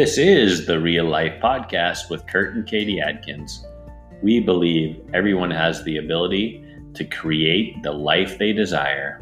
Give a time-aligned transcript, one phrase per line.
[0.00, 3.66] This is the Real Life Podcast with Kurt and Katy Adkins.
[4.22, 6.64] We believe everyone has the ability
[6.94, 9.20] to create the life they desire.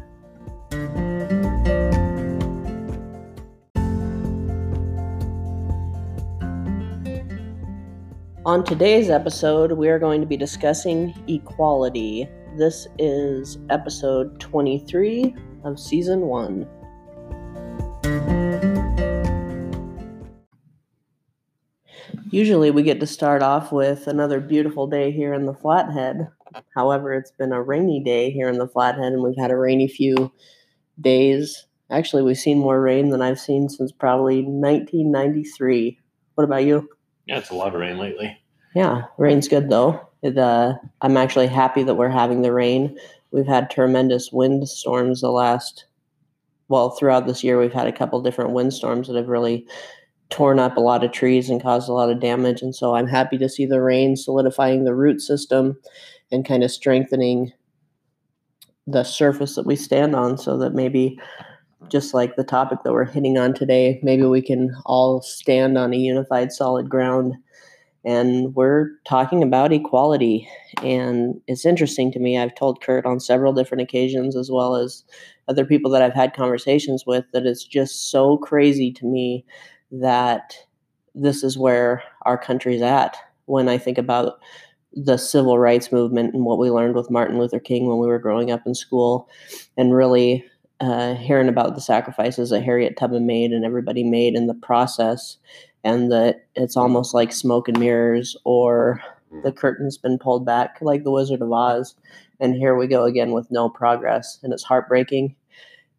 [8.45, 12.29] On today's episode, we are going to be discussing equality.
[12.55, 15.35] This is episode 23
[15.65, 16.78] of season 1.
[22.31, 26.27] Usually, we get to start off with another beautiful day here in the Flathead.
[26.75, 29.87] However, it's been a rainy day here in the Flathead, and we've had a rainy
[29.87, 30.31] few
[31.01, 31.65] days.
[31.89, 35.99] Actually, we've seen more rain than I've seen since probably 1993.
[36.35, 36.87] What about you?
[37.25, 38.37] Yeah, it's a lot of rain lately.
[38.75, 40.07] Yeah, rain's good though.
[40.21, 42.97] It, uh, I'm actually happy that we're having the rain.
[43.31, 45.85] We've had tremendous wind storms the last,
[46.67, 49.67] well, throughout this year, we've had a couple different wind storms that have really
[50.29, 52.61] torn up a lot of trees and caused a lot of damage.
[52.61, 55.77] And so I'm happy to see the rain solidifying the root system
[56.31, 57.51] and kind of strengthening
[58.85, 61.19] the surface that we stand on so that maybe
[61.89, 65.93] just like the topic that we're hitting on today, maybe we can all stand on
[65.93, 67.33] a unified solid ground.
[68.05, 70.47] And we're talking about equality.
[70.83, 72.37] And it's interesting to me.
[72.37, 75.03] I've told Kurt on several different occasions, as well as
[75.47, 79.45] other people that I've had conversations with, that it's just so crazy to me
[79.91, 80.55] that
[81.15, 84.39] this is where our country's at when I think about
[84.93, 88.19] the civil rights movement and what we learned with Martin Luther King when we were
[88.19, 89.29] growing up in school,
[89.77, 90.43] and really
[90.79, 95.37] uh, hearing about the sacrifices that Harriet Tubman made and everybody made in the process,
[95.83, 99.01] and that it's almost like smoke and mirrors or
[99.43, 101.95] the curtain's been pulled back like the Wizard of Oz,
[102.39, 105.35] and here we go again with no progress, and it's heartbreaking.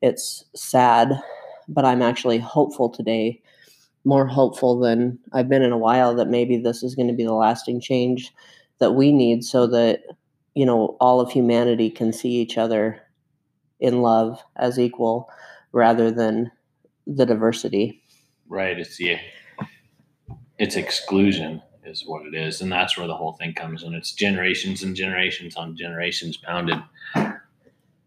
[0.02, 1.12] It's sad,
[1.68, 3.40] but I'm actually hopeful today
[4.04, 7.24] more hopeful than I've been in a while that maybe this is going to be
[7.24, 8.32] the lasting change
[8.78, 10.00] that we need so that
[10.54, 13.00] you know all of humanity can see each other
[13.78, 15.28] in love as equal
[15.72, 16.50] rather than
[17.06, 18.02] the diversity.
[18.48, 19.16] Right, it's the
[20.58, 24.12] it's exclusion is what it is and that's where the whole thing comes and it's
[24.12, 26.76] generations and generations on generations pounded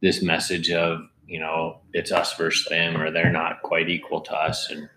[0.01, 4.33] this message of you know it's us versus them or they're not quite equal to
[4.33, 4.87] us and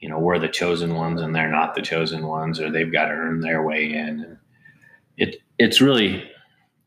[0.00, 3.06] you know we're the chosen ones and they're not the chosen ones or they've got
[3.06, 4.20] to earn their way in.
[4.20, 4.38] And
[5.16, 6.28] it it's really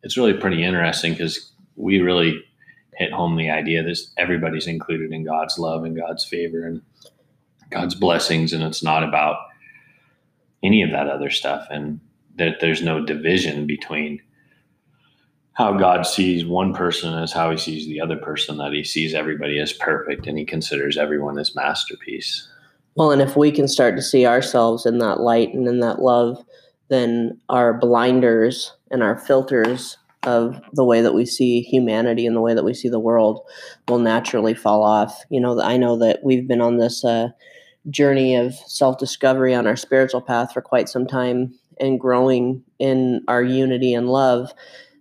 [0.03, 2.43] it's really pretty interesting because we really
[2.95, 6.81] hit home the idea that everybody's included in God's love and God's favor and
[7.71, 9.37] God's blessings and it's not about
[10.61, 11.99] any of that other stuff and
[12.35, 14.21] that there's no division between
[15.53, 19.13] how God sees one person as how he sees the other person that he sees
[19.13, 22.47] everybody as perfect and he considers everyone as masterpiece
[22.99, 26.01] well, and if we can start to see ourselves in that light and in that
[26.01, 26.43] love,
[26.89, 32.41] then our blinders and our filters of the way that we see humanity and the
[32.41, 33.39] way that we see the world
[33.87, 35.23] will naturally fall off.
[35.29, 37.29] You know, I know that we've been on this uh,
[37.89, 43.21] journey of self discovery on our spiritual path for quite some time and growing in
[43.29, 44.51] our unity and love.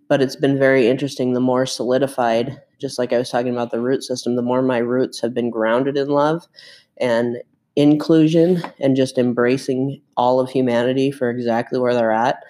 [0.07, 1.33] But it's been very interesting.
[1.33, 4.79] The more solidified, just like I was talking about the root system, the more my
[4.79, 6.47] roots have been grounded in love
[7.01, 7.39] and
[7.78, 12.43] inclusion and just embracing all of humanity for exactly where they're at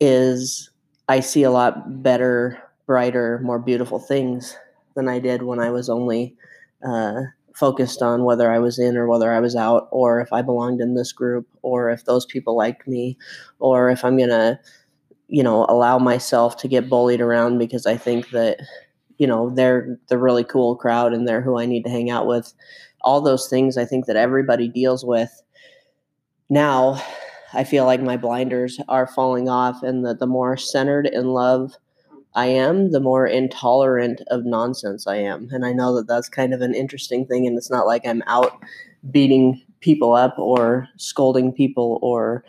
[0.00, 0.70] is
[1.06, 4.56] I see a lot better, brighter, more beautiful things
[4.96, 6.34] than I did when I was only
[6.82, 7.20] uh,
[7.54, 10.80] focused on whether I was in or whether I was out, or if I belonged
[10.80, 13.18] in this group, or if those people liked me,
[13.58, 14.58] or if I'm going to,
[15.26, 18.60] you know, allow myself to get bullied around because I think that,
[19.18, 22.26] you know, they're the really cool crowd and they're who I need to hang out
[22.26, 22.54] with
[23.02, 25.42] all those things I think that everybody deals with.
[26.50, 27.02] Now,
[27.52, 31.74] I feel like my blinders are falling off, and that the more centered in love
[32.34, 35.48] I am, the more intolerant of nonsense I am.
[35.50, 38.22] And I know that that's kind of an interesting thing, and it's not like I'm
[38.26, 38.52] out
[39.10, 42.44] beating people up or scolding people or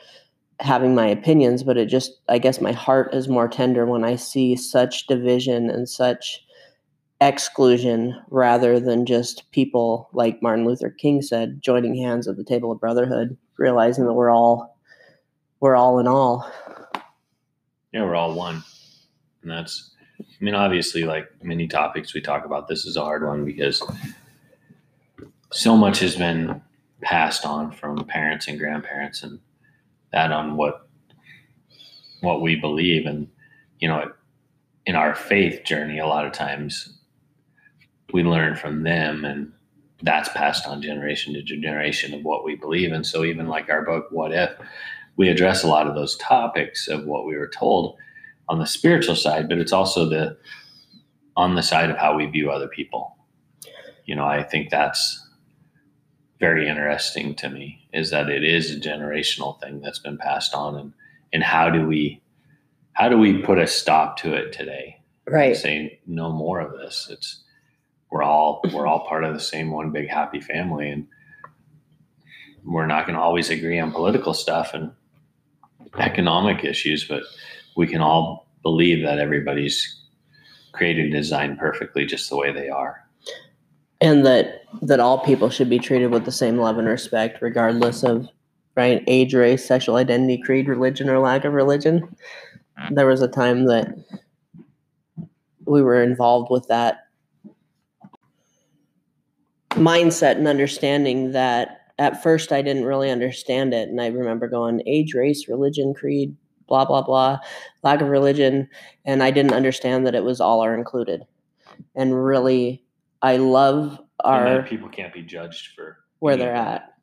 [0.60, 4.18] having my opinions, but it just, I guess my heart is more tender when I
[4.18, 6.44] see such division and such
[7.22, 12.72] exclusion rather than just people like Martin Luther King said joining hands at the table
[12.72, 14.78] of brotherhood realizing that we're all
[15.60, 16.50] we're all in all.
[17.92, 18.64] Yeah we're all one.
[19.42, 23.26] And that's I mean obviously like many topics we talk about this is a hard
[23.26, 23.84] one because
[25.52, 26.62] so much has been
[27.02, 29.40] passed on from parents and grandparents and
[30.12, 30.88] that on what
[32.22, 33.06] what we believe.
[33.06, 33.28] And
[33.80, 34.10] you know
[34.86, 36.99] in our faith journey a lot of times
[38.14, 39.52] we learn from them and
[40.02, 42.92] that's passed on generation to generation of what we believe.
[42.92, 44.52] And so even like our book, What If,
[45.18, 47.98] we address a lot of those topics of what we were told
[48.48, 50.38] on the spiritual side, but it's also the
[51.36, 53.18] on the side of how we view other people.
[54.06, 55.26] You know, I think that's
[56.40, 60.76] very interesting to me is that it is a generational thing that's been passed on
[60.76, 60.94] and
[61.34, 62.22] and how do we
[62.94, 64.98] how do we put a stop to it today
[65.28, 67.44] right Saying no more of this it's
[68.12, 71.08] we're all we're all part of the same one big happy family and
[72.64, 74.92] we're not going to always agree on political stuff and
[75.98, 77.24] economic issues but
[77.76, 80.00] we can all believe that everybody's
[80.72, 83.06] created and designed perfectly just the way they are.
[84.02, 88.04] And that that all people should be treated with the same love and respect regardless
[88.04, 88.28] of
[88.76, 92.16] right age race sexual identity creed religion or lack of religion.
[92.92, 93.94] There was a time that
[95.66, 97.08] we were involved with that
[99.72, 103.90] mindset and understanding that at first I didn't really understand it.
[103.90, 106.36] And I remember going age, race, religion, creed,
[106.68, 107.40] blah, blah, blah,
[107.84, 108.70] lack of religion.
[109.06, 111.24] And I didn't understand that it was all are included.
[111.96, 112.84] And really,
[113.22, 116.94] I love our people can't be judged for where they're at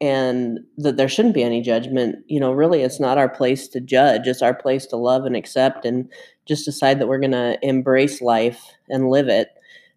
[0.00, 2.24] and that there shouldn't be any judgment.
[2.26, 4.26] You know, really, it's not our place to judge.
[4.26, 6.10] It's our place to love and accept and
[6.46, 9.48] just decide that we're going to embrace life and live it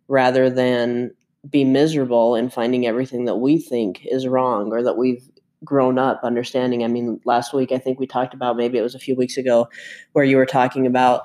[0.07, 1.11] rather than
[1.49, 5.29] be miserable in finding everything that we think is wrong or that we've
[5.63, 6.83] grown up understanding.
[6.83, 9.37] I mean, last week, I think we talked about maybe it was a few weeks
[9.37, 9.67] ago
[10.13, 11.23] where you were talking about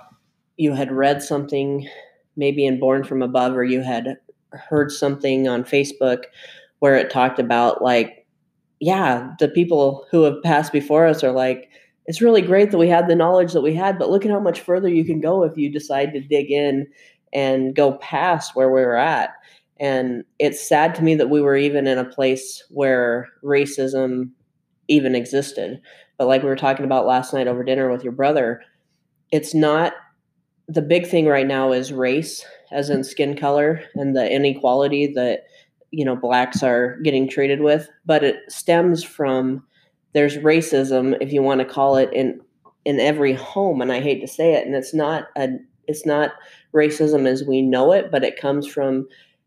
[0.57, 1.89] you had read something
[2.37, 4.17] maybe in Born from Above or you had
[4.53, 6.25] heard something on Facebook
[6.79, 8.27] where it talked about like
[8.81, 11.71] yeah, the people who have passed before us are like,
[12.07, 14.41] it's really great that we had the knowledge that we had, but look at how
[14.41, 16.87] much further you can go if you decide to dig in
[17.33, 19.31] and go past where we were at.
[19.79, 24.31] And it's sad to me that we were even in a place where racism
[24.89, 25.81] even existed.
[26.19, 28.63] But like we were talking about last night over dinner with your brother,
[29.33, 29.93] it's not
[30.69, 35.45] the big thing right now is race, as in skin color and the inequality that
[35.91, 39.63] you know blacks are getting treated with but it stems from
[40.13, 42.41] there's racism if you want to call it in
[42.85, 45.49] in every home and i hate to say it and it's not a
[45.87, 46.33] it's not
[46.75, 49.07] racism as we know it but it comes from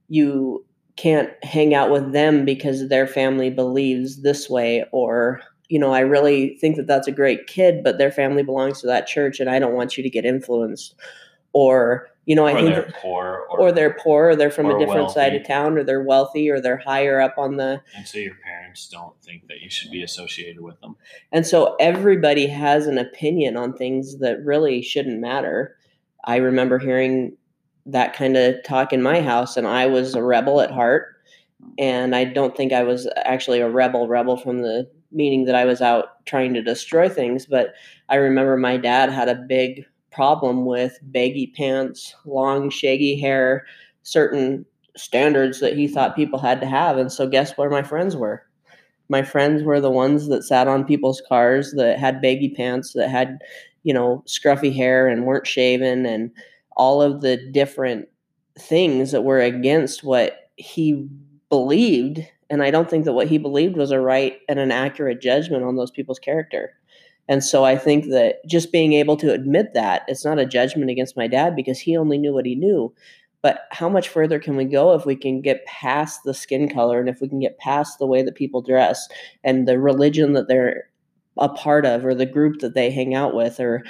[0.10, 0.66] you
[0.96, 5.40] can't hang out with them because their family believes this way or
[5.70, 8.88] you know i really think that that's a great kid but their family belongs to
[8.88, 10.96] that church and i don't want you to get influenced
[11.54, 14.68] or you know, I or think they're poor, or, or they're poor, or they're from
[14.68, 17.82] or a different side of town, or they're wealthy, or they're higher up on the.
[17.96, 20.96] and so your parents don't think that you should be associated with them.
[21.32, 25.76] And so everybody has an opinion on things that really shouldn't matter.
[26.24, 27.36] I remember hearing
[27.86, 31.16] that kind of talk in my house, and I was a rebel at heart.
[31.64, 31.74] Mm.
[31.80, 35.66] And I don't think I was actually a rebel, rebel from the meaning that I
[35.66, 37.46] was out trying to destroy things.
[37.46, 37.74] But
[38.10, 43.66] I remember my dad had a big problem with baggy pants, long, shaggy hair,
[44.04, 44.66] certain
[44.98, 46.98] standards that he thought people had to have.
[46.98, 48.44] And so, guess where my friends were?
[49.10, 53.10] My friends were the ones that sat on people's cars that had baggy pants, that
[53.10, 53.40] had,
[53.84, 56.32] you know, scruffy hair and weren't shaven, and
[56.80, 58.08] all of the different
[58.58, 61.08] things that were against what he
[61.50, 62.22] believed.
[62.50, 65.64] And I don't think that what he believed was a right and an accurate judgment
[65.64, 66.72] on those people's character.
[67.28, 70.90] And so I think that just being able to admit that it's not a judgment
[70.90, 72.94] against my dad because he only knew what he knew.
[73.42, 77.00] But how much further can we go if we can get past the skin color
[77.00, 79.08] and if we can get past the way that people dress
[79.44, 80.90] and the religion that they're
[81.38, 83.84] a part of or the group that they hang out with or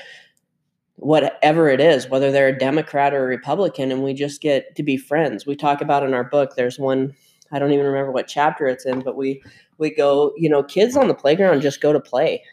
[1.00, 4.84] whatever it is, whether they're a Democrat or a Republican, and we just get to
[4.84, 5.46] be friends.
[5.46, 7.14] We talk about in our book, there's one,
[7.52, 9.42] I don't even remember what chapter it's in, but we
[9.78, 12.44] we go, you know, kids on the playground just go to play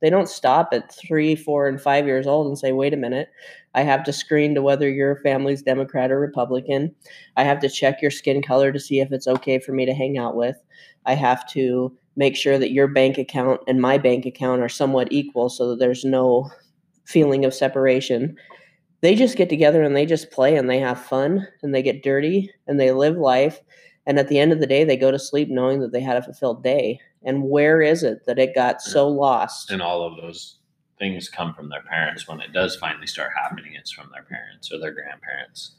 [0.00, 3.28] they don't stop at three, four, and five years old and say, wait a minute,
[3.74, 6.94] I have to screen to whether your family's Democrat or Republican.
[7.36, 9.94] I have to check your skin color to see if it's okay for me to
[9.94, 10.56] hang out with.
[11.06, 15.12] I have to make sure that your bank account and my bank account are somewhat
[15.12, 16.50] equal so that there's no
[17.10, 18.36] feeling of separation.
[19.00, 22.02] They just get together and they just play and they have fun and they get
[22.02, 23.60] dirty and they live life.
[24.06, 26.16] And at the end of the day, they go to sleep knowing that they had
[26.16, 27.00] a fulfilled day.
[27.22, 29.70] And where is it that it got so lost?
[29.70, 30.58] And all of those
[30.98, 32.28] things come from their parents.
[32.28, 35.76] When it does finally start happening, it's from their parents or their grandparents.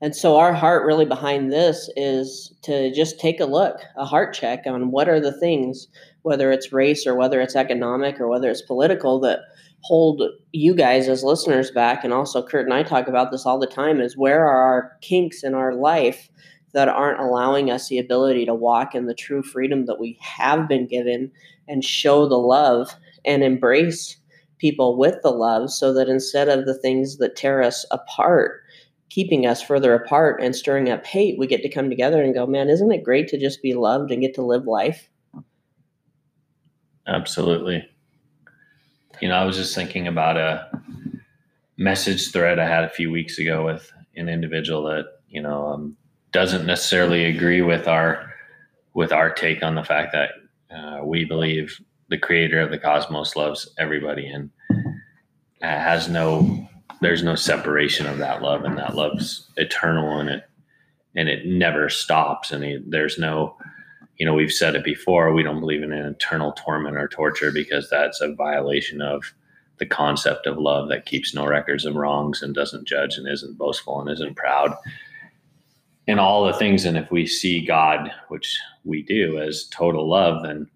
[0.00, 4.32] And so our heart really behind this is to just take a look, a heart
[4.32, 5.88] check on what are the things,
[6.22, 9.40] whether it's race or whether it's economic or whether it's political, that
[9.80, 12.04] hold you guys as listeners back.
[12.04, 14.96] And also, Kurt and I talk about this all the time is where are our
[15.00, 16.28] kinks in our life
[16.72, 20.68] that aren't allowing us the ability to walk in the true freedom that we have
[20.68, 21.30] been given
[21.66, 22.94] and show the love
[23.24, 24.16] and embrace
[24.58, 28.62] people with the love so that instead of the things that tear us apart,
[29.08, 32.46] keeping us further apart and stirring up hate, we get to come together and go,
[32.46, 35.08] man, isn't it great to just be loved and get to live life?
[37.06, 37.88] Absolutely.
[39.20, 40.70] You know, I was just thinking about a
[41.76, 45.96] message thread I had a few weeks ago with an individual that, you know, um,
[46.32, 48.32] doesn't necessarily agree with our
[48.94, 50.30] with our take on the fact that
[50.74, 54.50] uh, we believe the creator of the cosmos loves everybody and
[55.60, 56.68] has no
[57.00, 60.44] there's no separation of that love and that love's eternal and it
[61.14, 63.56] and it never stops and it, there's no
[64.18, 67.50] you know we've said it before we don't believe in an eternal torment or torture
[67.52, 69.32] because that's a violation of
[69.78, 73.56] the concept of love that keeps no records of wrongs and doesn't judge and isn't
[73.56, 74.74] boastful and isn't proud.
[76.08, 80.42] And all the things and if we see god which we do as total love
[80.42, 80.68] then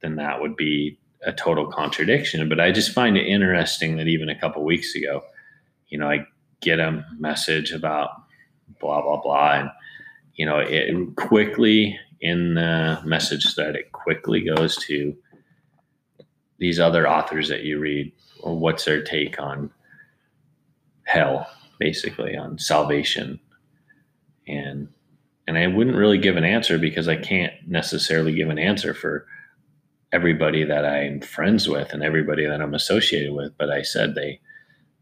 [0.00, 2.48] then that would be a total contradiction.
[2.48, 5.22] But i just find it interesting that even a couple weeks ago
[5.88, 6.26] you know i
[6.60, 8.10] get a message about
[8.80, 9.70] blah blah blah and
[10.34, 15.14] you know it quickly in the message thread it quickly goes to
[16.58, 19.70] these other authors that you read or what's their take on
[21.04, 21.46] hell
[21.78, 23.38] basically on salvation
[24.48, 24.88] and
[25.46, 29.26] and I wouldn't really give an answer because I can't necessarily give an answer for
[30.12, 33.52] everybody that I'm friends with and everybody that I'm associated with.
[33.58, 34.40] But I said they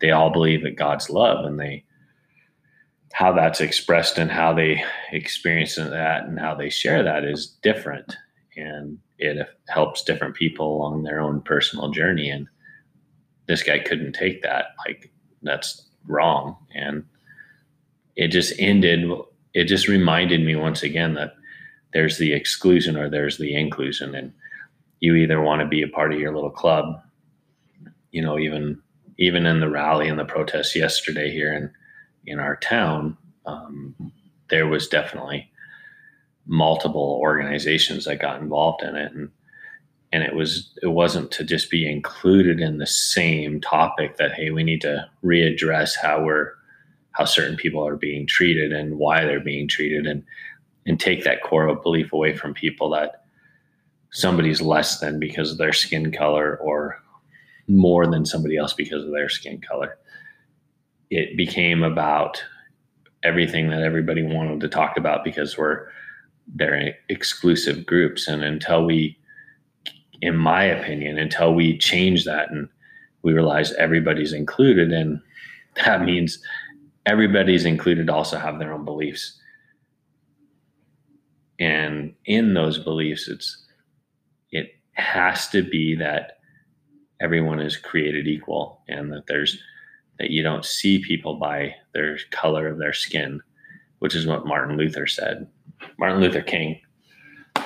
[0.01, 1.85] they all believe that God's love and they
[3.13, 8.17] how that's expressed and how they experience that and how they share that is different.
[8.57, 12.31] And it helps different people along their own personal journey.
[12.31, 12.49] And
[13.47, 14.67] this guy couldn't take that.
[14.87, 16.57] Like that's wrong.
[16.75, 17.05] And
[18.17, 19.11] it just ended
[19.55, 21.35] it just reminded me once again that
[21.93, 24.15] there's the exclusion or there's the inclusion.
[24.15, 24.33] And
[25.01, 27.03] you either want to be a part of your little club
[28.13, 28.81] you know even
[29.19, 31.71] even in the rally and the protests yesterday here in
[32.27, 33.95] in our town um,
[34.51, 35.51] there was definitely
[36.47, 39.31] multiple organizations that got involved in it and
[40.15, 44.51] and it was it wasn't to just be included in the same topic that hey
[44.51, 46.53] we need to readdress how we're
[47.13, 50.23] how certain people are being treated and why they're being treated and
[50.87, 53.23] and take that core of belief away from people that
[54.11, 57.01] somebody's less than because of their skin color or
[57.69, 59.99] more than somebody else because of their skin color.
[61.15, 62.43] It became about
[63.23, 65.87] everything that everybody wanted to talk about because we're
[66.55, 68.27] they're exclusive groups.
[68.29, 69.19] And until we
[70.23, 72.67] in my opinion until we change that and
[73.23, 75.21] we realize everybody's included and
[75.85, 76.43] that means
[77.05, 79.39] everybody's included also have their own beliefs.
[81.59, 83.63] And in those beliefs it's
[84.51, 86.39] it has to be that
[87.21, 89.59] everyone is created equal and that there's
[90.19, 93.41] that you don't see people by their color of their skin
[94.01, 95.47] which is what martin luther said
[95.99, 96.81] martin luther king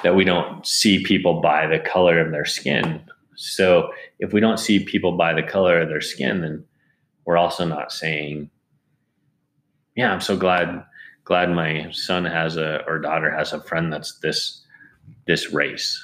[0.03, 3.01] that we don't see people by the color of their skin
[3.35, 6.65] so if we don't see people by the color of their skin then
[7.25, 8.51] we're also not saying
[9.97, 10.85] yeah, I'm so glad
[11.25, 14.63] glad my son has a or daughter has a friend that's this
[15.27, 16.03] this race.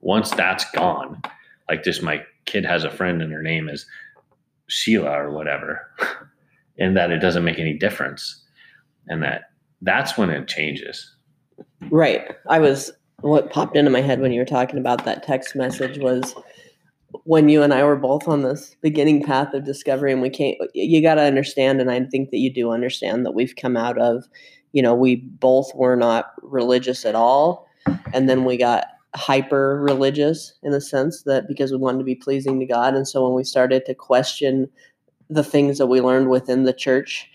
[0.00, 1.20] Once that's gone,
[1.68, 3.84] like just my kid has a friend and her name is
[4.68, 5.80] Sheila or whatever,
[6.78, 8.44] and that it doesn't make any difference,
[9.08, 9.50] and that
[9.82, 11.14] that's when it changes.
[11.90, 12.30] Right.
[12.48, 15.98] I was what popped into my head when you were talking about that text message
[15.98, 16.34] was
[17.24, 20.56] when you and I were both on this beginning path of discovery, and we can't,
[20.74, 23.98] you got to understand, and I think that you do understand that we've come out
[23.98, 24.24] of,
[24.72, 27.66] you know, we both were not religious at all.
[28.12, 28.84] And then we got
[29.18, 32.94] hyper religious in the sense that because we wanted to be pleasing to God.
[32.94, 34.68] And so when we started to question
[35.28, 37.30] the things that we learned within the church,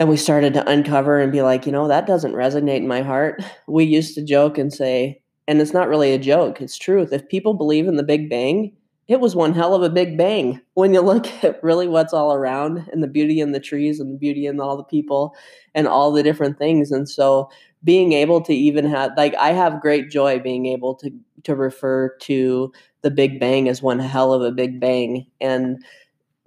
[0.00, 3.02] and we started to uncover and be like, you know, that doesn't resonate in my
[3.02, 3.44] heart.
[3.68, 7.12] We used to joke and say, and it's not really a joke, it's truth.
[7.12, 8.72] If people believe in the Big Bang,
[9.10, 12.32] it was one hell of a big bang when you look at really what's all
[12.32, 15.34] around and the beauty in the trees and the beauty in all the people
[15.74, 16.92] and all the different things.
[16.92, 17.50] And so
[17.82, 21.10] being able to even have like I have great joy being able to
[21.44, 22.72] to refer to
[23.02, 25.82] the Big Bang as one hell of a big bang and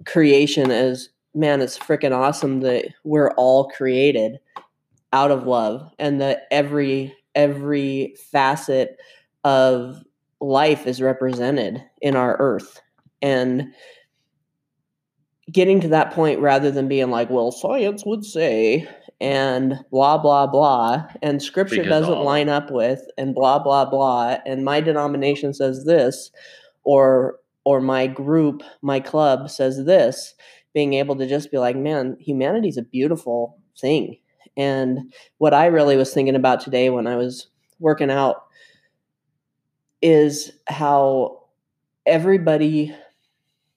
[0.04, 4.38] creation as man, it's freaking awesome that we're all created
[5.12, 8.98] out of love and that every every facet
[9.42, 10.02] of
[10.40, 12.80] life is represented in our earth
[13.22, 13.72] and
[15.52, 18.88] getting to that point rather than being like well science would say
[19.20, 23.84] and blah blah blah and scripture Because doesn't all- line up with and blah blah
[23.84, 26.30] blah and my denomination says this
[26.82, 30.34] or or my group my club says this
[30.72, 34.16] being able to just be like man humanity's a beautiful thing.
[34.56, 37.48] And what i really was thinking about today when i was
[37.80, 38.44] working out
[40.00, 41.42] is how
[42.06, 42.94] everybody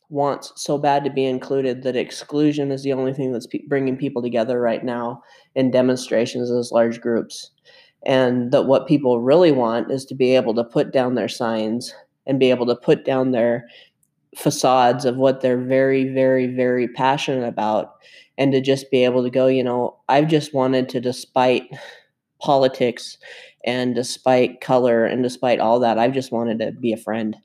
[0.09, 3.97] wants so bad to be included that exclusion is the only thing that's pe- bringing
[3.97, 5.21] people together right now
[5.55, 7.51] in demonstrations as large groups.
[8.05, 11.93] And that what people really want is to be able to put down their signs
[12.25, 13.67] and be able to put down their
[14.35, 17.95] facades of what they're very very very passionate about
[18.37, 21.63] and to just be able to go you know i've just wanted to despite
[22.39, 23.17] politics
[23.65, 27.35] and despite color and despite all that i've just wanted to be a friend.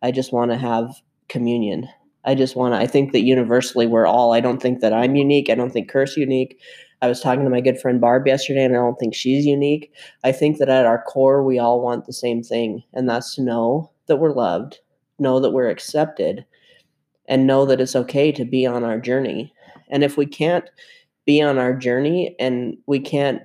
[0.00, 0.94] I just want to have
[1.28, 1.88] communion
[2.28, 5.16] i just want to i think that universally we're all i don't think that i'm
[5.16, 6.60] unique i don't think kurt's unique.
[7.00, 9.92] I was talking to my good friend barb yesterday and i don't think she's unique.
[10.24, 13.42] I think that at our core we all want the same thing and that's to
[13.42, 14.80] know that we're loved
[15.18, 16.44] know that we're accepted
[17.26, 19.52] and know that it's okay to be on our journey.
[19.90, 20.68] And if we can't
[21.26, 23.42] be on our journey and we can't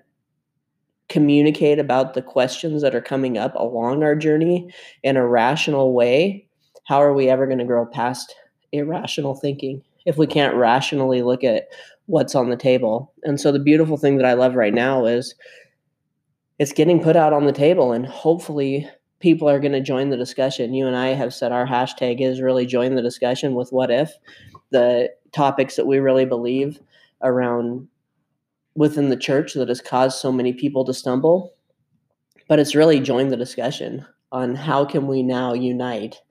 [1.10, 4.70] communicate about the questions that are coming up along our journey
[5.04, 6.48] in a rational way,
[6.86, 8.34] how are we ever going to grow past
[8.74, 11.70] irrational thinking if we can't rationally look at
[12.08, 13.14] what's on the table?
[13.24, 15.36] And so the beautiful thing that I love right now is
[16.60, 18.88] it's getting put out on the table and hopefully
[19.20, 20.74] people are going to join the discussion.
[20.74, 24.12] You and I have said our hashtag is really join the discussion with what if
[24.72, 26.80] the topics that we really believe
[27.22, 27.88] around
[28.76, 31.54] within the church that has caused so many people to stumble
[32.48, 36.22] but it's really join the discussion on how can we now unite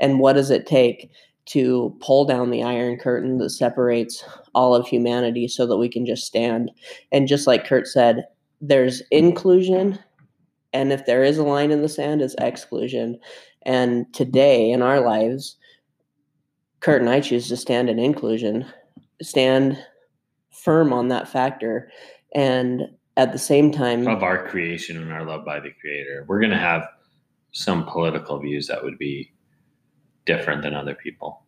[0.00, 1.10] and what does it take
[1.48, 4.22] to pull down the iron curtain that separates
[4.54, 6.70] all of humanity so that we can just stand.
[7.10, 8.26] And just like kurt said
[8.60, 9.98] there's inclusion
[10.74, 13.18] and if there is a line in the sand it's exclusion.
[13.62, 15.56] And today in our lives
[16.80, 18.64] kurt and i choose to stand in inclusion
[19.22, 19.82] stand
[20.52, 21.90] firm on that factor.
[22.34, 22.82] And
[23.16, 26.52] at the same time of our creation and our love by the creator we're going
[26.52, 26.86] to have
[27.52, 29.32] some political views that would be
[30.28, 31.42] different than other people.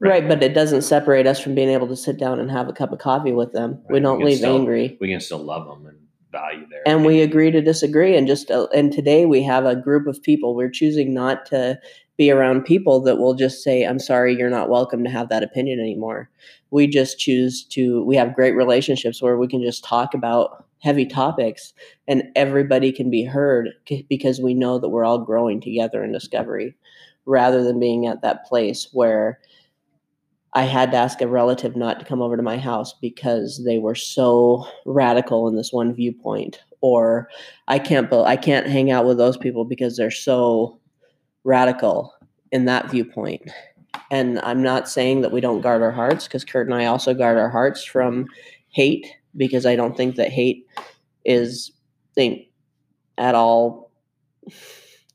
[0.00, 0.26] Right.
[0.28, 2.92] but it doesn't separate us from being able to sit down and have a cup
[2.92, 3.80] of coffee with them.
[3.88, 4.98] We don't we leave still- angry.
[5.00, 5.98] we can still love them and
[6.30, 9.76] value their and we agree to disagree and just uh, and today we have a
[9.76, 10.54] group of people.
[10.56, 11.78] We're choosing not to
[12.18, 15.42] be around people that will just say i'm sorry you're not welcome to have that
[15.44, 16.28] opinion anymore.
[16.70, 21.06] We just choose to we have great relationships where we can just talk about heavy
[21.06, 21.72] topics
[22.06, 26.12] and everybody can be heard c- because we know that we're all growing together in
[26.12, 26.74] discovery
[27.26, 29.40] rather than being at that place where
[30.52, 33.78] I had to ask a relative not to come over to my house because they
[33.78, 37.28] were so radical in this one viewpoint or
[37.66, 40.78] I can't I can't hang out with those people because they're so
[41.42, 42.14] radical
[42.52, 43.50] in that viewpoint.
[44.10, 47.14] And I'm not saying that we don't guard our hearts because Kurt and I also
[47.14, 48.26] guard our hearts from
[48.68, 49.06] hate
[49.36, 50.66] because I don't think that hate
[51.24, 51.72] is
[52.14, 52.48] think
[53.18, 53.90] at all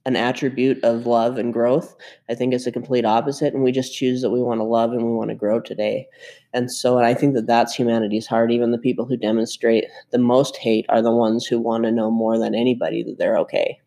[0.05, 1.95] an attribute of love and growth.
[2.29, 4.91] I think it's a complete opposite, and we just choose that we want to love
[4.91, 6.07] and we want to grow today.
[6.53, 8.51] And so, and I think that that's humanity's heart.
[8.51, 12.09] Even the people who demonstrate the most hate are the ones who want to know
[12.09, 13.79] more than anybody that they're okay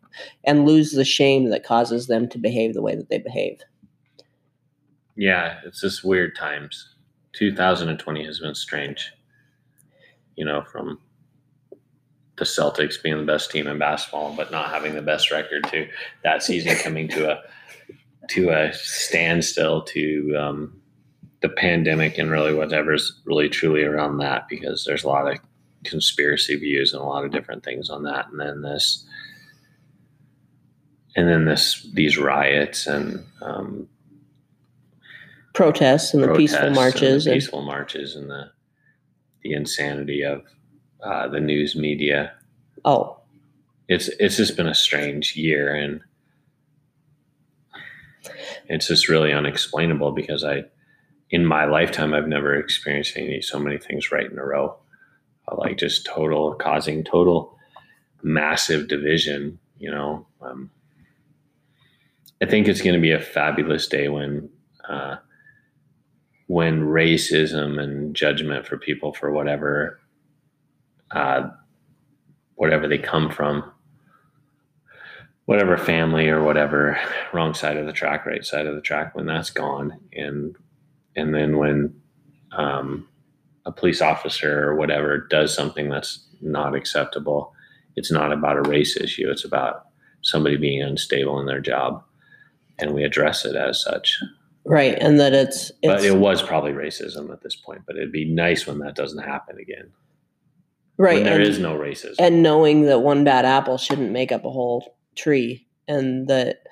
[0.43, 3.61] and lose the shame that causes them to behave the way that they behave.
[5.15, 6.95] yeah it's just weird times
[7.33, 9.11] 2020 has been strange
[10.35, 10.99] you know from
[12.37, 15.87] the celtics being the best team in basketball but not having the best record to
[16.23, 17.41] that season coming to a
[18.29, 20.81] to a standstill to um,
[21.41, 25.37] the pandemic and really whatever's really truly around that because there's a lot of
[25.83, 29.05] conspiracy views and a lot of different things on that and then this
[31.15, 33.87] and then this these riots and um,
[35.53, 37.01] Protests and the peaceful protests marches.
[37.01, 38.51] and the And, peaceful marches and the
[39.43, 40.41] the insanity of
[41.03, 42.33] uh, the news media.
[42.85, 43.17] Oh,
[43.87, 46.01] it's it's just been a strange year and
[48.69, 50.63] it's just really unexplainable because I
[51.29, 54.77] in my lifetime I've never experienced any so many things right in a row.
[55.47, 57.57] Uh, like just total causing total
[58.21, 60.25] massive division you know?
[60.41, 60.71] Um,
[62.41, 64.49] I think it's going to be a fabulous day when
[64.87, 65.17] uh,
[66.47, 69.99] when racism and judgment for people for whatever
[71.13, 71.49] uh,
[72.55, 73.63] whatever they come from
[75.45, 76.97] whatever family or whatever
[77.33, 80.55] wrong side of the track right side of the track when that's gone and
[81.15, 81.93] and then when
[82.53, 83.07] um,
[83.65, 87.53] a police officer or whatever does something that's not acceptable.
[87.95, 89.29] It's not about a race issue.
[89.29, 89.85] It's about
[90.21, 92.03] somebody being unstable in their job,
[92.79, 94.17] and we address it as such.
[94.65, 97.81] Right, and that it's, it's But it was probably racism at this point.
[97.85, 99.91] But it'd be nice when that doesn't happen again.
[100.97, 101.15] Right.
[101.15, 102.15] when there and- is no racism.
[102.19, 106.63] and knowing that one bad apple shouldn't make up a whole tree and that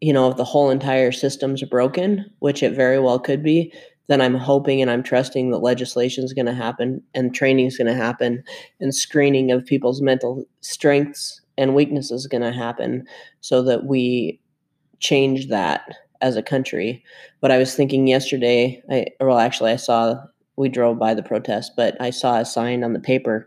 [0.00, 3.72] you know if the whole entire system's broken which it very well could be
[4.08, 7.76] then i'm hoping and i'm trusting that legislation is going to happen and training is
[7.76, 8.42] going to happen
[8.80, 13.04] and screening of people's mental strengths and weaknesses is going to happen
[13.40, 14.40] so that we
[15.00, 17.02] change that as a country
[17.40, 20.14] but i was thinking yesterday i well actually i saw
[20.60, 23.46] we drove by the protest but i saw a sign on the paper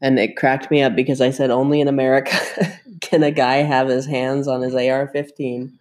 [0.00, 2.36] and it cracked me up because I said only in America
[3.00, 5.72] can a guy have his hands on his AR-15,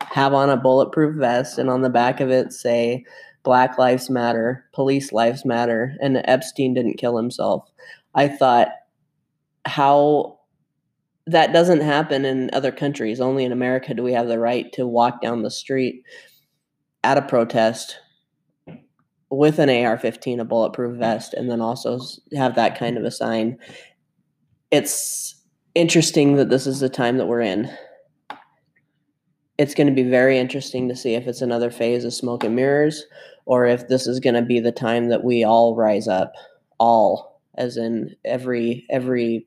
[0.00, 3.04] have on a bulletproof vest, and on the back of it say
[3.42, 7.68] "Black Lives Matter," "Police Lives Matter," and Epstein didn't kill himself.
[8.14, 8.68] I thought
[9.64, 10.38] how
[11.26, 13.20] that doesn't happen in other countries.
[13.20, 16.04] Only in America do we have the right to walk down the street
[17.04, 17.98] at a protest
[19.32, 21.98] with an AR-15, a bulletproof vest, and then also
[22.36, 23.56] have that kind of a sign.
[24.70, 25.42] It's
[25.74, 27.70] interesting that this is the time that we're in.
[29.56, 32.54] It's going to be very interesting to see if it's another phase of smoke and
[32.54, 33.06] mirrors,
[33.46, 36.34] or if this is going to be the time that we all rise up,
[36.78, 39.46] all, as in every every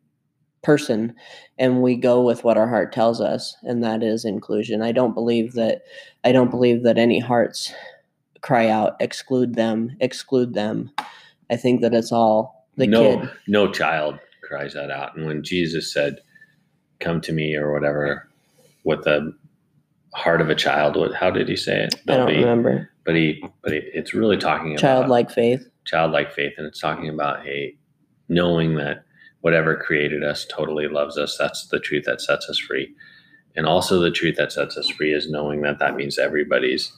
[0.64, 1.14] person,
[1.60, 4.82] and we go with what our heart tells us, and that is inclusion.
[4.82, 5.84] I don't believe that.
[6.24, 7.72] I don't believe that any hearts
[8.46, 10.92] cry out, exclude them, exclude them.
[11.50, 13.32] I think that it's all the no, kid.
[13.48, 15.18] no child cries that out.
[15.18, 16.20] And when Jesus said,
[17.00, 18.30] "Come to me" or whatever,
[18.84, 19.34] with the
[20.14, 21.16] heart of a child, what?
[21.16, 21.96] How did he say it?
[22.08, 22.90] I don't be, remember.
[23.04, 25.68] But he, but he, it's really talking about Childlike faith.
[25.86, 27.78] childlike faith, and it's talking about hey,
[28.30, 29.06] knowing that
[29.42, 31.36] whatever created us totally loves us.
[31.38, 32.94] That's the truth that sets us free.
[33.56, 36.92] And also, the truth that sets us free is knowing that that means everybody's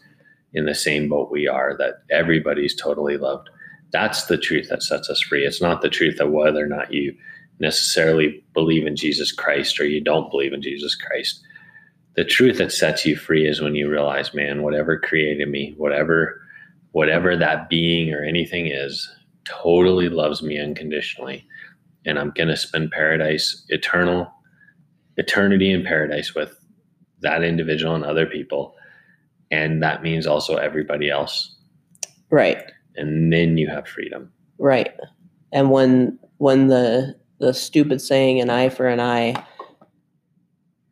[0.53, 3.49] in the same boat we are, that everybody's totally loved.
[3.91, 5.45] That's the truth that sets us free.
[5.45, 7.15] It's not the truth of whether or not you
[7.59, 11.41] necessarily believe in Jesus Christ or you don't believe in Jesus Christ.
[12.15, 16.41] The truth that sets you free is when you realize, man, whatever created me, whatever
[16.91, 19.07] whatever that being or anything is,
[19.45, 21.45] totally loves me unconditionally.
[22.05, 24.33] And I'm going to spend paradise, eternal,
[25.17, 26.57] eternity in paradise with
[27.21, 28.73] that individual and other people.
[29.51, 31.55] And that means also everybody else.
[32.29, 32.61] Right.
[32.95, 34.31] And then you have freedom.
[34.59, 34.91] Right.
[35.53, 39.45] And when when the the stupid saying an eye for an eye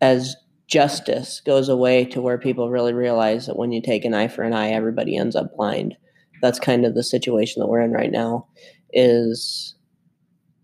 [0.02, 0.36] as
[0.68, 4.44] justice goes away to where people really realize that when you take an eye for
[4.44, 5.96] an eye everybody ends up blind.
[6.42, 8.48] That's kind of the situation that we're in right now
[8.92, 9.75] is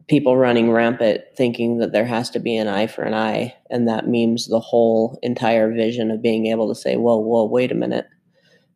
[0.07, 3.55] people running rampant thinking that there has to be an eye for an eye.
[3.69, 7.71] And that means the whole entire vision of being able to say whoa whoa wait
[7.71, 8.07] a minute.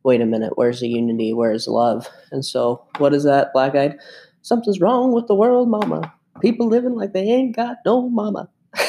[0.03, 0.53] Wait a minute.
[0.55, 1.33] Where's the unity?
[1.33, 2.07] Where's love?
[2.31, 3.97] And so what is that black eyed?
[4.41, 6.13] Something's wrong with the world mama.
[6.41, 8.49] People living like they ain't got no mama.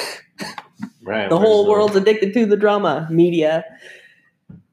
[1.03, 1.31] Right.
[1.31, 3.07] the whole world's addicted to the drama.
[3.12, 3.64] Media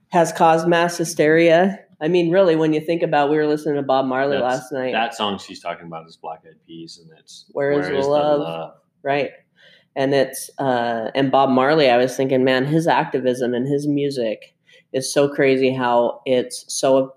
[0.09, 3.81] has caused mass hysteria i mean really when you think about we were listening to
[3.81, 4.91] bob marley That's- last night.
[4.91, 8.73] That song she's talking about is Black Eyed Peas, and it's Where is the love?
[9.01, 9.31] right.
[9.95, 14.55] And it's uh and bob marley i was thinking man his activism and his music
[14.91, 17.15] is so crazy how it's so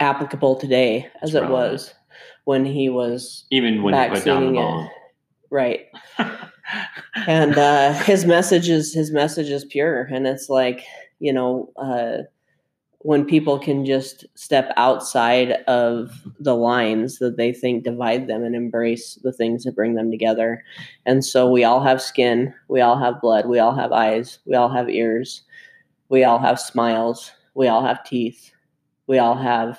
[0.00, 1.72] applicable today as It's it relevant.
[1.72, 1.94] was
[2.44, 4.90] when he was Even when back you put down the singing it.
[5.50, 5.80] right.
[7.26, 10.82] And uh his message is his message is pure and it's like
[11.20, 12.24] you know uh
[13.04, 18.56] when people can just step outside of the lines that they think divide them and
[18.56, 20.64] embrace the things that bring them together.
[21.04, 24.54] And so we all have skin we all have blood we all have eyes we
[24.54, 25.42] all have ears
[26.08, 28.52] we all have smiles we all have teeth
[29.06, 29.78] we all have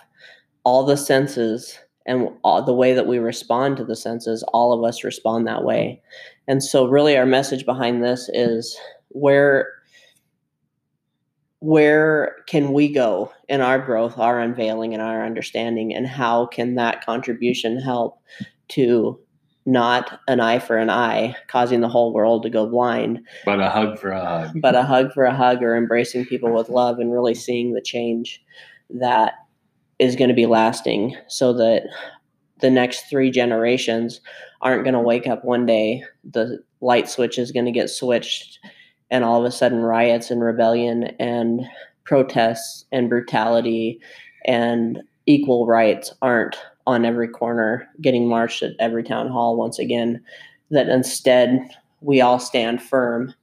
[0.64, 4.88] all the senses and all, the way that we respond to the senses all of
[4.88, 6.00] us respond that way.
[6.48, 8.78] And so really our message behind this is
[9.10, 9.68] where
[11.66, 16.76] where can we go in our growth our unveiling and our understanding and how can
[16.76, 18.22] that contribution help
[18.68, 19.20] to
[19.66, 23.70] not an eye for an eye causing the whole world to go blind But a
[23.70, 24.62] hug for a hug.
[24.62, 27.82] but a hug for a hug or embracing people with love and really seeing the
[27.82, 28.44] change
[28.92, 29.34] that
[29.98, 31.88] is going to be lasting so that
[32.62, 34.22] the next three generations
[34.62, 38.60] aren't going to wake up one day the light switch is going to get switched
[39.12, 41.62] and all of a sudden riots and rebellion and
[42.04, 44.00] protests and brutality
[44.46, 46.56] and equal rights aren't
[46.88, 50.24] on every corner, getting marched at every town hall once again,
[50.70, 51.68] that instead
[52.02, 53.34] we all stand firm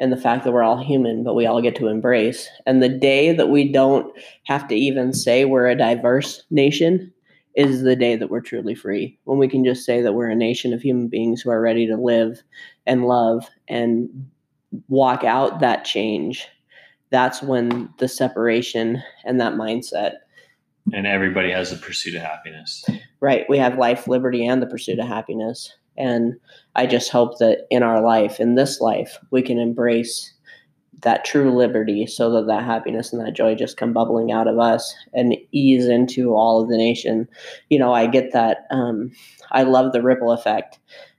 [0.00, 2.48] in the fact that we're all human, but we all get to embrace.
[2.66, 4.12] And the day that we don't
[4.44, 7.12] have to even say we're a diverse nation
[7.56, 9.18] is the day that we're truly free.
[9.24, 11.86] When we can just say that we're a nation of human beings who are ready
[11.88, 12.42] to live
[12.86, 14.08] and love and
[14.88, 16.46] walk out that change.
[17.10, 20.12] That's when the separation and that mindset.
[20.92, 22.84] And everybody has the pursuit of happiness.
[23.20, 23.44] Right.
[23.48, 25.72] We have life, liberty, and the pursuit of happiness.
[25.96, 26.34] And
[26.76, 30.32] I just hope that in our life, in this life, we can embrace
[31.02, 34.58] that true liberty so that that happiness and that joy just come bubbling out of
[34.58, 37.28] us and ease into all of the nation.
[37.68, 38.66] You know, I get that.
[38.70, 39.12] Um,
[39.52, 40.78] I love the ripple effect.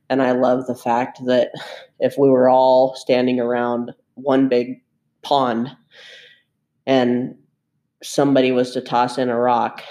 [0.09, 1.51] And I love the fact that
[1.99, 4.81] if we were all standing around one big
[5.21, 5.69] pond
[6.85, 7.35] and
[8.01, 9.83] somebody was to toss in a rock,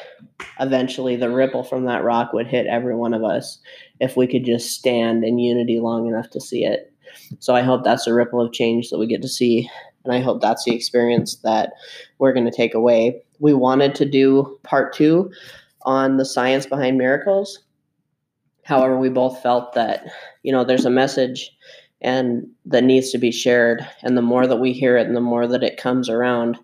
[0.61, 3.59] eventually the ripple from that rock would hit every one of us
[4.01, 6.93] if we could just stand in unity long enough to see it.
[7.39, 9.69] So I hope that's a ripple of change that we get to see.
[10.05, 11.73] And I hope that's the experience that
[12.19, 13.21] we're going to take away.
[13.41, 15.31] We wanted to do part two
[15.83, 17.61] on the science behind miracles.
[18.65, 20.05] However, we both felt that,
[20.43, 21.51] you know, there's a message
[22.01, 23.87] and that needs to be shared.
[24.03, 26.59] And the more that we hear it and the more that it comes around,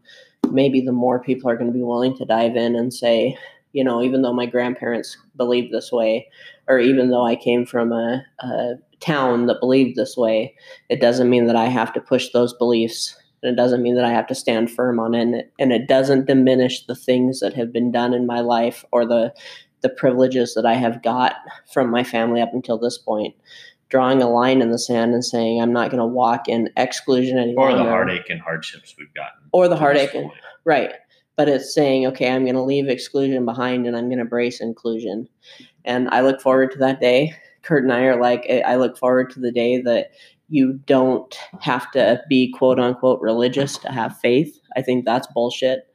[0.51, 3.37] maybe the more people are going to be willing to dive in and say,
[3.73, 6.29] you know, even though my grandparents believed this way,
[6.68, 10.55] or even though I came from a, a town that believed this way,
[10.88, 13.16] it doesn't mean that I have to push those beliefs.
[13.42, 15.53] And it doesn't mean that I have to stand firm on it.
[15.59, 19.35] And it doesn't diminish the things that have been done in my life or the
[19.85, 21.35] the privileges that I have got
[21.70, 23.35] from my family up until this point.
[23.95, 27.39] Drawing a line in the sand and saying I'm not going to walk in exclusion
[27.39, 27.71] anymore.
[27.71, 29.49] Or the heartache and hardships we've gotten.
[29.53, 30.33] Or the heartache and
[30.65, 30.91] right
[31.37, 34.61] but it's saying, okay, I'm going to leave exclusion behind and I'm going to embrace
[34.61, 35.29] inclusion.
[35.85, 37.35] And I look forward to that day.
[37.63, 40.11] Kurt and I are like, eh, I look forward to the day that
[40.49, 44.59] you don't have to be quote unquote religious to have faith.
[44.77, 45.89] I think that's bullshit.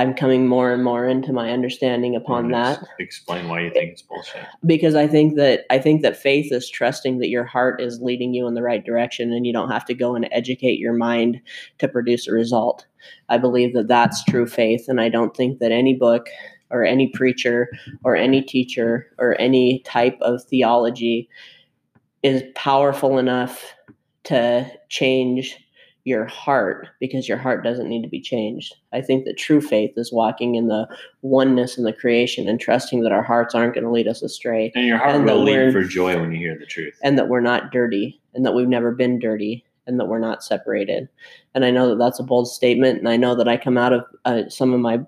[0.00, 2.82] I'm coming more and more into my understanding upon that.
[2.98, 4.46] Explain why you think it's bullshit.
[4.64, 8.32] Because I think that I think that faith is trusting that your heart is leading
[8.32, 11.38] you in the right direction, and you don't have to go and educate your mind
[11.80, 12.86] to produce a result.
[13.28, 16.30] I believe that that's true faith, and I don't think that any book
[16.70, 17.68] or any preacher
[18.02, 21.28] or any teacher or any type of theology
[22.22, 23.74] is powerful enough
[24.24, 25.58] to change
[26.04, 28.74] your heart because your heart doesn't need to be changed.
[28.92, 30.88] I think that true faith is walking in the
[31.22, 34.72] oneness in the creation and trusting that our hearts aren't going to lead us astray.
[34.74, 36.98] And your heart and will leap for joy when you hear the truth.
[37.02, 40.42] And that we're not dirty and that we've never been dirty and that we're not
[40.42, 41.08] separated.
[41.54, 42.98] And I know that that's a bold statement.
[42.98, 45.00] And I know that I come out of uh, some of my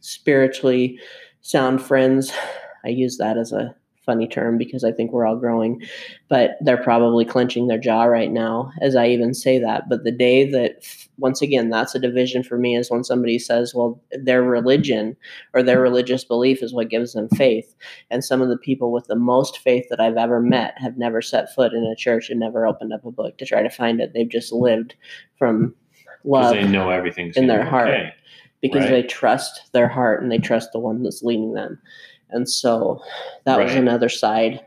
[0.00, 0.98] spiritually
[1.42, 2.32] sound friends.
[2.84, 3.74] I use that as a
[4.10, 5.80] funny term because I think we're all growing,
[6.28, 9.88] but they're probably clenching their jaw right now as I even say that.
[9.88, 10.84] But the day that,
[11.16, 15.16] once again, that's a division for me is when somebody says, well, their religion
[15.54, 17.72] or their religious belief is what gives them faith.
[18.10, 21.22] And some of the people with the most faith that I've ever met have never
[21.22, 24.00] set foot in a church and never opened up a book to try to find
[24.00, 24.12] it.
[24.12, 24.96] They've just lived
[25.38, 25.72] from
[26.24, 26.54] love.
[26.54, 28.12] They know everything's in their heart.
[28.60, 28.90] Because right.
[28.90, 31.78] they trust their heart and they trust the one that's leading them.
[32.32, 33.02] And so
[33.44, 33.64] that right.
[33.64, 34.60] was another side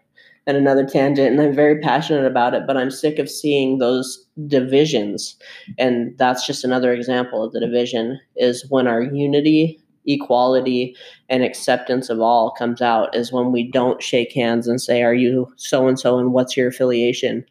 [0.45, 1.32] and another tangent.
[1.32, 5.38] And I'm very passionate about it, but I'm sick of seeing those divisions.
[5.78, 10.95] And that's just another example of the division is when our unity, equality,
[11.30, 15.13] and acceptance of all comes out, is when we don't shake hands and say, Are
[15.13, 17.45] you so and so and what's your affiliation?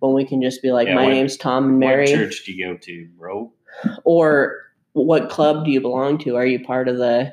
[0.00, 2.10] When we can just be like, yeah, My what, name's Tom and Mary.
[2.10, 3.52] What church do you go to, bro?
[4.04, 4.58] Or
[4.92, 6.36] what club do you belong to?
[6.36, 7.32] Are you part of the,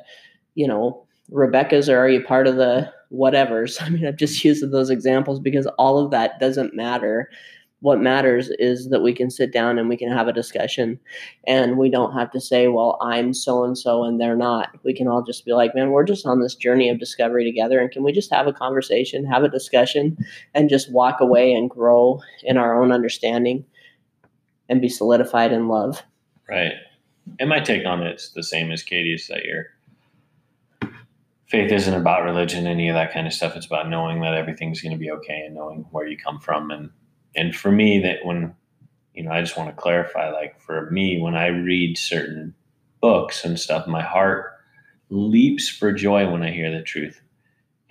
[0.56, 3.82] you know, Rebecca's or are you part of the whatevers?
[3.82, 7.30] I mean, I'm just using those examples because all of that doesn't matter.
[7.80, 10.98] What matters is that we can sit down and we can have a discussion
[11.46, 14.70] and we don't have to say, well, I'm so and so and they're not.
[14.86, 17.82] We can all just be like, man, we're just on this journey of discovery together.
[17.82, 20.18] And can we just have a conversation, have a discussion,
[20.54, 23.66] and just walk away and grow in our own understanding
[24.70, 26.02] and be solidified in love?
[26.50, 26.74] Right.
[27.40, 29.73] And my take on it's the same as Katy's that you're
[31.54, 33.56] faith isn't about religion, any of that kind of stuff.
[33.56, 36.72] It's about knowing that everything's going to be okay and knowing where you come from.
[36.72, 36.90] And
[37.36, 38.56] and for me, that when
[39.14, 42.56] you know, I just want to clarify, like for me, when I read certain
[43.02, 44.54] books and stuff, my heart
[45.12, 47.22] leaps for joy when I hear the truth.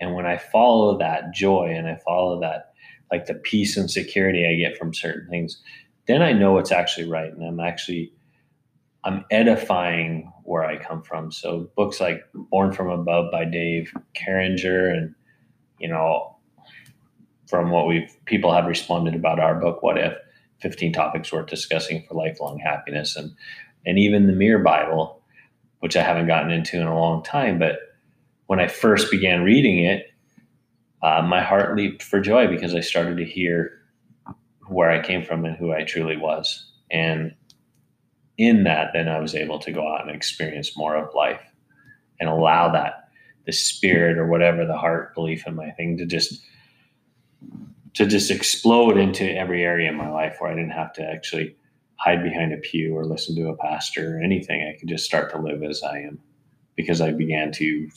[0.01, 2.73] And when I follow that joy and I follow that,
[3.13, 5.61] like the peace and security I get from certain things,
[6.05, 7.31] then I know it's actually right.
[7.31, 8.11] And I'm actually
[9.05, 11.31] I'm edifying where I come from.
[11.31, 15.15] So books like Born from Above by Dave Carringer and
[15.79, 16.37] you know,
[17.47, 20.13] from what we've people have responded about our book, What If,
[20.61, 23.15] 15 topics worth discussing for lifelong happiness.
[23.15, 23.31] And
[23.85, 25.21] and even the Mirror Bible,
[25.79, 27.79] which I haven't gotten into in a long time, but
[28.47, 30.07] when I first began reading it,
[31.01, 33.71] uh, my heart leaped for joy because I started to hear
[34.67, 36.71] where I came from and who I truly was.
[36.89, 37.35] And
[38.37, 41.41] in that, then I was able to go out and experience more of life
[42.19, 43.09] and allow that
[43.45, 46.41] the spirit or whatever the heart belief in my thing to just
[47.93, 51.55] to just explode into every area in my life where I didn't have to actually
[51.97, 54.61] hide behind a pew or listen to a pastor or anything.
[54.61, 56.19] I could just start to live as I am
[56.75, 57.87] because I began to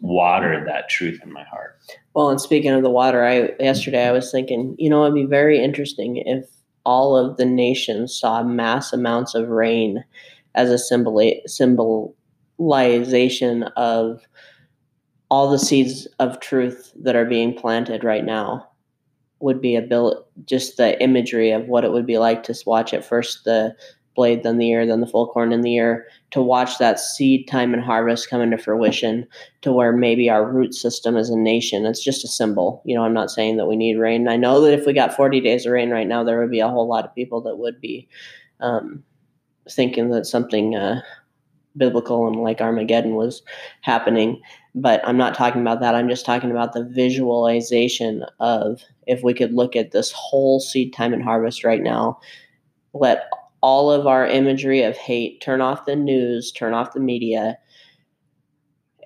[0.00, 1.78] water that truth in my heart.
[2.14, 5.24] Well, and speaking of the water, I yesterday I was thinking, you know, it'd be
[5.24, 6.48] very interesting if
[6.84, 10.04] all of the nations saw mass amounts of rain
[10.54, 14.22] as a symbol symbolization of
[15.30, 18.66] all the seeds of truth that are being planted right now
[19.40, 22.94] would be a bill just the imagery of what it would be like to watch
[22.94, 23.74] at first the
[24.14, 27.46] blade then the ear then the full corn in the ear to watch that seed
[27.48, 29.26] time and harvest come into fruition
[29.62, 32.82] to where maybe our root system as a nation it's just a symbol.
[32.84, 34.28] You know i'm not saying that we need rain.
[34.28, 36.60] I know that if we got 40 days of rain right now there would be
[36.60, 38.08] a whole lot of people that would be
[38.60, 39.02] um,
[39.70, 41.00] thinking that something uh,
[41.76, 43.42] biblical and like armageddon was
[43.80, 44.40] happening.
[44.74, 45.94] But I'm not talking about that.
[45.94, 50.92] I'm just talking about the visualization of if we could look at this whole seed
[50.92, 52.18] time and harvest right now,
[52.92, 53.28] let
[53.64, 57.56] all of our imagery of hate turn off the news, turn off the media,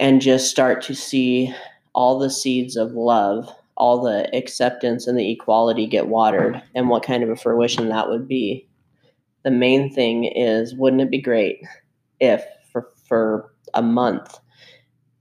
[0.01, 1.55] and just start to see
[1.95, 7.05] all the seeds of love, all the acceptance and the equality get watered, and what
[7.05, 8.69] kind of a fruition that would be.
[9.45, 11.63] The main thing is, wouldn't it be great
[12.19, 14.41] if for, for a month,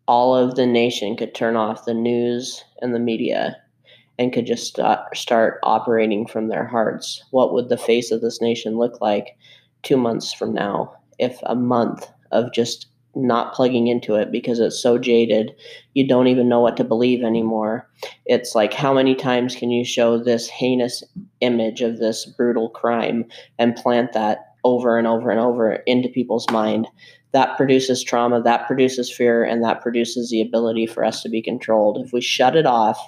[0.07, 3.55] all of the nation could turn off the news and the media
[4.19, 8.41] and could just start, start operating from their hearts, what would the face of this
[8.41, 9.37] nation look like
[9.83, 14.79] two months from now if a month of just not plugging into it because it's
[14.79, 15.51] so jaded
[15.95, 17.89] you don't even know what to believe anymore
[18.27, 21.03] it's like how many times can you show this heinous
[21.41, 23.25] image of this brutal crime
[23.57, 26.87] and plant that over and over and over into people's mind
[27.33, 31.41] that produces trauma, that produces fear, and that produces the ability for us to be
[31.41, 32.03] controlled.
[32.03, 32.99] If we shut it off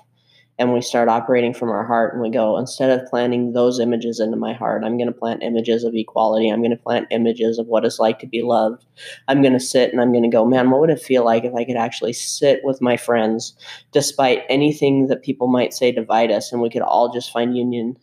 [0.60, 4.20] and we start operating from our heart and we go, instead of planting those images
[4.20, 6.50] into my heart, I'm going to plant images of equality.
[6.50, 8.86] I'm going to plant images of what it's like to be loved.
[9.30, 11.46] I'm going to sit and I'm going to go, man, what would it feel like
[11.46, 13.56] if I could actually sit with my friends
[13.94, 17.96] despite anything that people might say divide us and we could all just find union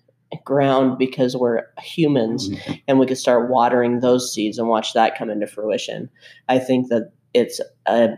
[0.45, 2.73] ground because we're humans mm-hmm.
[2.89, 6.09] and we could start watering those seeds and watch that come into fruition.
[6.49, 8.17] I think that it's a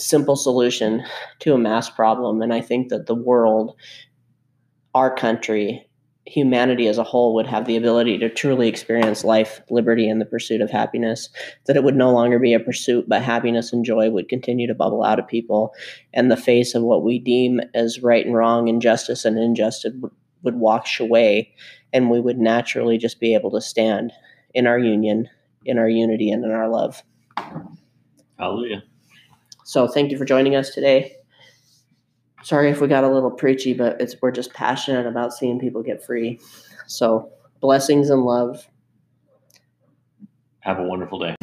[0.00, 1.04] simple solution
[1.40, 2.42] to a mass problem.
[2.42, 3.76] And I think that the world,
[4.94, 5.86] our country,
[6.26, 10.26] humanity as a whole would have the ability to truly experience life, liberty, and the
[10.26, 11.28] pursuit of happiness.
[11.66, 14.74] That it would no longer be a pursuit, but happiness and joy would continue to
[14.74, 15.72] bubble out of people.
[16.14, 20.12] And the face of what we deem as right and wrong, injustice and injustice would
[20.42, 21.52] would wash away
[21.92, 24.12] and we would naturally just be able to stand
[24.54, 25.28] in our union,
[25.64, 27.02] in our unity, and in our love.
[28.38, 28.82] Hallelujah.
[29.70, 31.14] So thank you for joining us today.
[32.42, 35.80] Sorry if we got a little preachy, but it's we're just passionate about seeing people
[35.80, 36.40] get free.
[36.88, 37.30] So
[37.60, 38.66] blessings and love.
[40.58, 41.36] Have a wonderful day.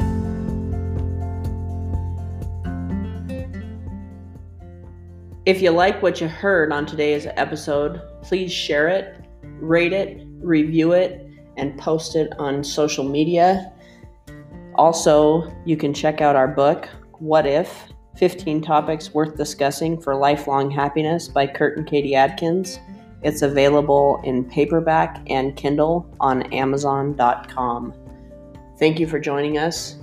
[5.46, 10.92] If you like what you heard on today's episode, please share it, rate it, review
[10.92, 13.72] it, and post it on social media.
[14.74, 17.88] Also, you can check out our book, What If
[18.18, 22.80] 15 Topics Worth Discussing for Lifelong Happiness by Kurt and Katy Adkins.
[23.22, 27.94] It's available in paperback and Kindle on Amazon.com.
[28.76, 29.96] Thank you for joining us.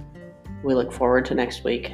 [0.64, 1.92] We look forward to next week.